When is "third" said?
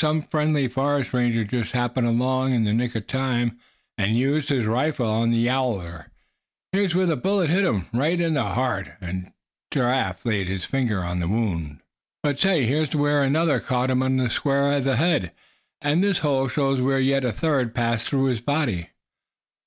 17.34-17.74